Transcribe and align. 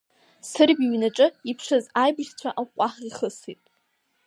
Сырбеи 0.49 0.85
иҩнаҿы 0.87 1.27
иԥшыз 1.51 1.85
аибашьцәа 2.03 2.49
аҟәҟәаҳәа 2.61 3.05
ихысит. 3.09 3.63